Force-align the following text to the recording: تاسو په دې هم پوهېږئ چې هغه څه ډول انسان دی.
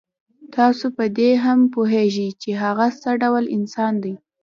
تاسو 0.55 0.85
په 0.97 1.05
دې 1.17 1.29
هم 1.43 1.59
پوهېږئ 1.73 2.29
چې 2.41 2.49
هغه 2.63 2.87
څه 3.01 3.09
ډول 3.21 3.45
انسان 3.57 3.93
دی. 4.03 4.13